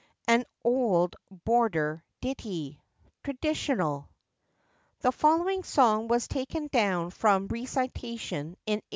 [0.27, 1.15] AN OULD
[1.45, 2.81] BORDER DITTIE.
[3.23, 4.09] (TRADITIONAL.)
[5.01, 8.81] [THE following song was taken down from recitation in 1847.